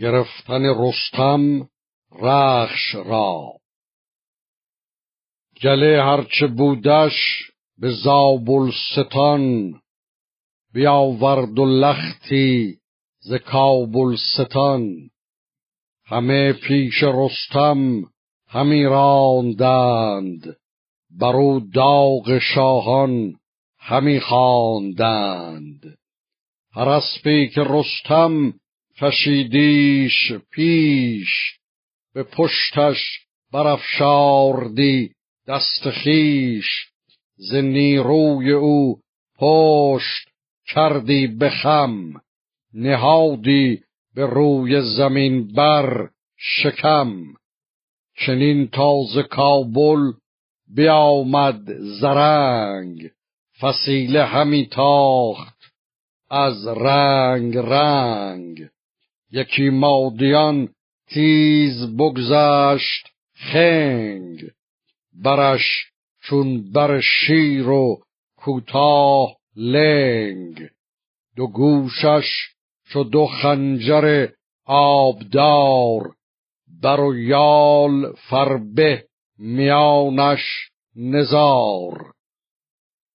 [0.00, 1.68] گرفتن رستم
[2.20, 3.52] رخش را.
[5.62, 7.12] گله هرچه بودش
[7.78, 9.74] به زابلستان
[10.74, 12.78] بیاورد و لختی
[13.20, 15.10] ز کابلستان.
[16.04, 18.02] همه پیش رستم
[18.48, 20.56] همی راندند
[21.10, 23.34] برو داغ شاهان
[23.78, 25.98] همی خواندند.
[26.72, 28.59] هر اسبی که رستم
[29.00, 31.28] کشیدیش پیش
[32.14, 32.98] به پشتش
[33.52, 35.10] برافشاردی
[35.48, 36.66] دست خیش
[37.36, 39.00] ز نیروی او
[39.38, 40.28] پشت
[40.66, 42.12] کردی به خم
[42.74, 43.82] نهادی
[44.14, 47.12] به روی زمین بر شکم.
[48.26, 50.12] چنین تازه کابل
[50.74, 53.10] بیامد زرنگ
[53.60, 55.60] فسیله همی تاخت
[56.30, 58.68] از رنگ رنگ.
[59.32, 60.68] یکی مادیان
[61.08, 64.50] تیز بگذشت خنگ.
[65.12, 65.90] برش
[66.22, 68.02] چون بر شیر و
[68.36, 70.68] کوتاه لنگ.
[71.36, 72.28] دو گوشش
[72.92, 74.28] چو دو خنجر
[74.66, 76.14] آبدار.
[76.82, 79.04] بر و یال فربه
[79.38, 82.12] میانش نزار.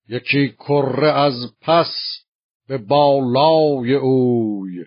[0.09, 1.93] یکی کره از پس
[2.67, 4.85] به بالای اوی.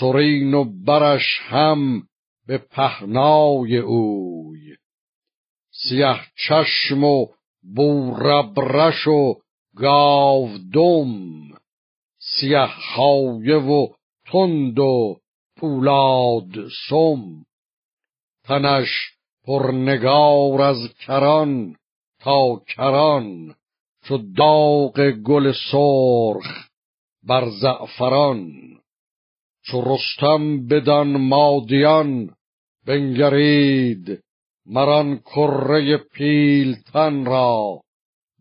[0.00, 2.02] سرین و برش هم
[2.46, 4.76] به پهنای اوی.
[5.70, 7.26] سیه چشم و
[7.74, 9.34] بوربرش و
[9.76, 11.14] گاودم.
[12.18, 13.86] سیه خایه و
[14.32, 15.16] تند و
[15.56, 17.44] پولاد سم.
[18.44, 18.88] تنش
[19.44, 21.76] پرنگار از کران
[22.20, 23.54] تا کران
[24.04, 26.68] چو داغ گل سرخ
[27.22, 28.52] بر زعفران.
[29.66, 32.30] چو رستم بدان مادیان
[32.86, 34.20] بنگرید
[34.66, 37.80] مران کره پیلتن را.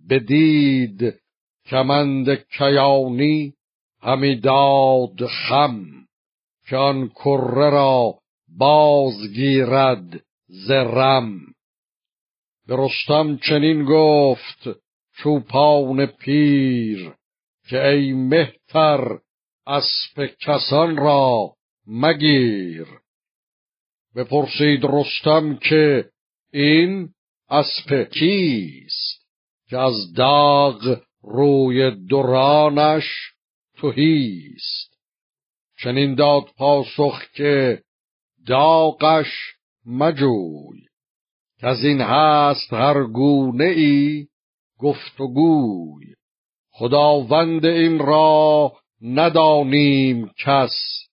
[0.09, 1.01] بدید
[1.65, 3.53] کمند کیانی
[4.01, 5.85] همی داد خم
[6.67, 8.19] که آن کره را
[8.57, 11.39] بازگیرد زرم
[12.67, 14.69] به رستم چنین گفت
[15.17, 17.13] چوپان پیر
[17.69, 19.19] که ای مهتر
[19.67, 21.53] اسب کسان را
[21.87, 22.87] مگیر.
[24.15, 26.09] بپرسید رستم که
[26.53, 27.09] این
[27.49, 29.27] اسب کیست
[29.69, 33.05] که از داغ روی دورانش
[33.77, 34.97] توهیست
[35.83, 37.81] چنین داد پاسخ که
[38.47, 39.27] داغش
[39.85, 40.85] مجوی.
[41.59, 44.27] که از این هست هر گونه ای
[44.79, 46.05] گفت و گوی
[46.71, 51.05] خداوند این را ندانیم کس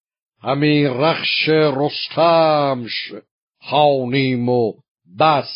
[0.43, 3.13] همی رخش رستمش
[3.61, 4.73] خانیم و
[5.19, 5.55] بس.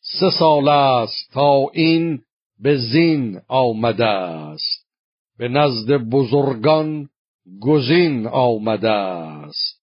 [0.00, 2.22] سه سال است تا این
[2.58, 4.86] به زین آمده است.
[5.38, 7.08] به نزد بزرگان
[7.60, 9.82] گزین آمده است.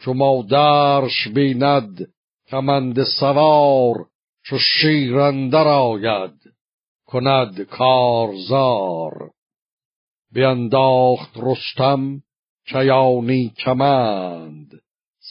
[0.00, 2.12] چو مادرش بیند
[2.48, 4.06] کمند سوار
[4.42, 6.40] چو شیرندر آید
[7.06, 9.30] کند کارزار.
[10.32, 12.22] بینداخت رستم
[12.66, 14.80] چیانی کمند.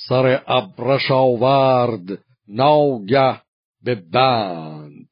[0.08, 3.42] سر ابرش آورد ناگه
[3.84, 5.10] به بند.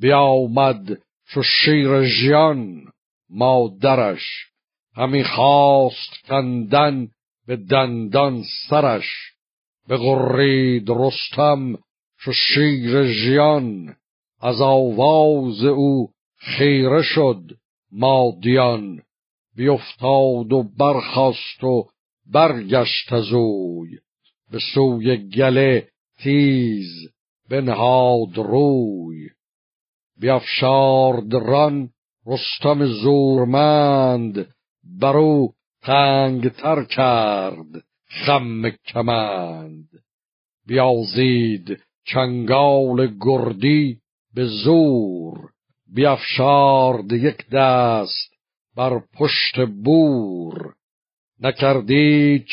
[0.00, 2.92] بیامد چو شیر ژیان
[3.30, 4.22] مادرش.
[4.96, 7.08] همی خواست کندن
[7.46, 9.06] به دندان سرش.
[9.88, 11.78] بغرید رستم
[12.20, 13.96] چو شیر ژیان.
[14.40, 17.42] از آواز او خیره شد
[17.92, 19.02] مادیان.
[19.56, 21.88] بیفتاد و برخاست و
[22.32, 23.98] برگشت از اوی.
[24.50, 27.08] به سوی گله تیز
[27.50, 29.28] بنهاد روی.
[30.20, 31.90] بیافشارد ران
[32.26, 34.54] رستم زورمند
[35.00, 35.52] برو
[35.82, 39.88] تنگ تر کرد خم کمند.
[40.66, 43.98] بیازید چنگال گردی
[44.34, 45.50] به زور
[45.94, 48.35] بیافشارد یک دست
[48.76, 50.74] بر پشت بور.
[51.40, 52.48] نکردیچ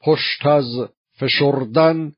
[0.00, 0.88] پشت از
[1.18, 2.12] فشردن.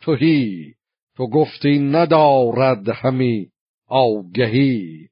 [0.00, 0.74] توهی
[1.16, 3.50] تو گفتی ندارد همی
[3.86, 5.08] آگهی.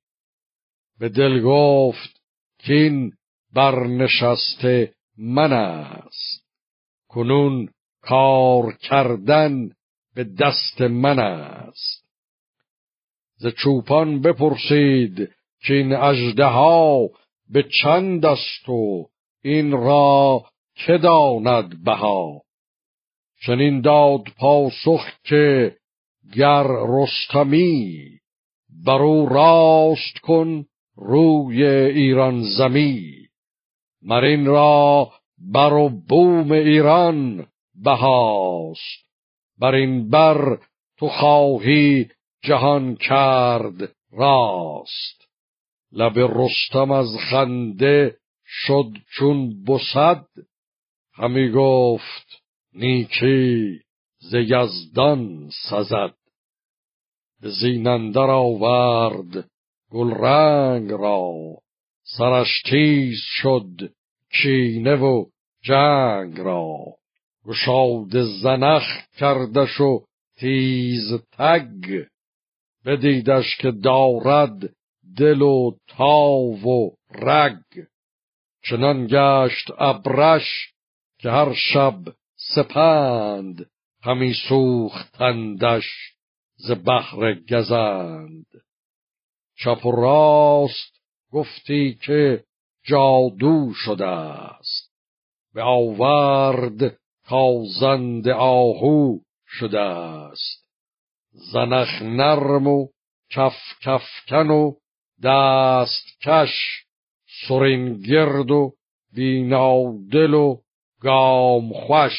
[0.99, 2.21] به دل گفت
[2.59, 3.13] کین
[3.53, 6.45] برنشسته من است.
[7.09, 7.69] کنون
[8.01, 9.71] کار کردن
[10.15, 12.05] به دست من است.
[13.37, 15.31] ز چوپان بپرسید
[15.61, 15.93] که این
[16.41, 17.09] ها
[17.51, 19.09] به چند است و
[19.43, 20.45] این را
[20.75, 22.43] که داند بها؟
[23.47, 25.77] چنین داد پاسخ که
[26.37, 28.15] گر رستمی
[28.87, 30.65] برو راست کن
[30.97, 33.29] روی ایران زمی.
[34.03, 37.47] مرین را بر بوم ایران
[37.85, 39.05] بهاست.
[39.59, 40.59] بر این بر
[40.99, 42.09] تو خواهی
[42.43, 45.24] جهان کرد راست.
[45.95, 50.27] لب رستم از خنده شد چون بسد.
[51.13, 52.43] همی گفت
[52.73, 53.81] نیکی
[54.19, 56.15] ز یزدان سزد.
[57.41, 59.49] زینندر آورد
[59.91, 61.33] گل رنگ را.
[62.03, 63.93] سرش تیز شد
[64.33, 65.25] کینه و
[65.63, 66.79] جنگ را.
[67.47, 68.85] گشاد زنخ
[69.19, 70.05] کردش و
[70.39, 72.05] تیز تگ.
[72.87, 74.75] بدیدش که دارد
[75.17, 77.87] دل و تاو و رگ.
[78.65, 80.73] چنان گشت ابرش
[81.19, 81.99] که هر شب
[82.55, 83.71] سپند
[84.03, 85.85] همی سوختندش
[86.57, 88.47] ز بحر گزند.
[89.57, 91.01] چپ و راست
[91.33, 92.45] گفتی که
[92.85, 94.93] جادو شده است.
[95.55, 100.69] به آورد تازند آهو شده است.
[101.31, 102.89] زنخ نرم و
[103.31, 104.75] کف کفکن و
[105.25, 106.85] دست کش
[107.49, 108.73] سرین گرد و
[109.15, 110.57] بینادل و
[111.01, 112.19] گام خوش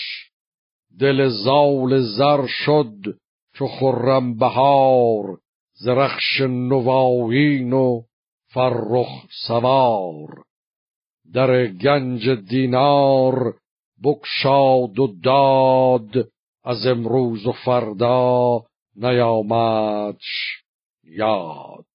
[1.00, 2.96] دل زال زر شد
[3.54, 5.38] چو خرم بهار
[5.74, 8.02] زرخش نواین و
[8.54, 10.44] فرخ سوار.
[11.34, 13.56] در گنج دینار
[14.04, 16.30] بکشاد و داد
[16.64, 18.64] از امروز و فردا
[18.96, 20.64] نیامدش
[21.04, 21.86] یاد.